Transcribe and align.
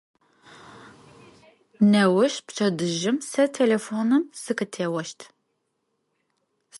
Nêuş, 1.91 2.33
pçedıjım, 2.45 3.17
se 3.31 3.43
têlêfonım 3.55 4.23
sıkhıtêoşt. 4.41 5.19